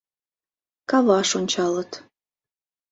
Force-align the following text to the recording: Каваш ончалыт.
Каваш 0.89 1.29
ончалыт. 1.39 1.91